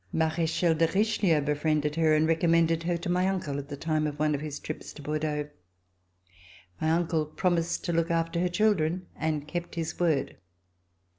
[0.11, 4.07] Marechal de Richelieu befriended her and recom mended her to my uncle at the time
[4.07, 5.47] of one of his trips to Bordeaux.
[6.81, 10.37] My uncle promised to look after her children and kept his word.